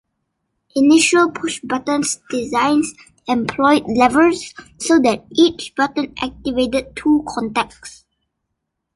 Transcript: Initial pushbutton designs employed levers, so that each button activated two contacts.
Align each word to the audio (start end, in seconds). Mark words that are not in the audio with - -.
Initial 0.75 1.29
pushbutton 1.29 2.01
designs 2.31 2.95
employed 3.27 3.83
levers, 3.87 4.51
so 4.79 4.97
that 4.97 5.25
each 5.29 5.75
button 5.75 6.11
activated 6.19 6.95
two 6.95 7.23
contacts. 7.27 8.03